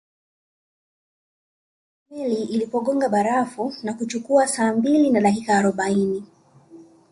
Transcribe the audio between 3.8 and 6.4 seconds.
na kuchukua saa mbili na dakika arobaini